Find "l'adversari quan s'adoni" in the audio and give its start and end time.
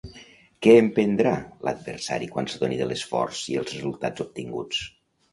1.67-2.79